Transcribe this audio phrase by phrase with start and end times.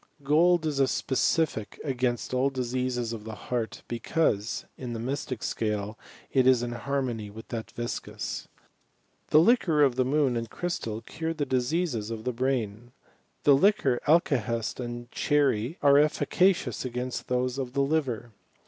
[0.23, 5.43] Gold is a specific against all diseases of the heart, be cause, in the mystic
[5.43, 5.95] scale,
[6.31, 8.47] it is in harmony with that viscus.
[9.27, 12.93] The liquor of the moon and crystal cure the diseases of the broin.
[13.43, 18.31] The liquor aUtakest and cheiri are efficacious against those of the liver.